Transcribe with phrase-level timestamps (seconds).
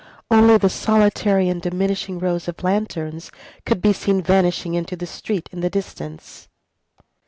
[0.31, 3.29] Only the solitary and diminishing rows of lanterns
[3.67, 6.47] could be seen vanishing into the street in the distance.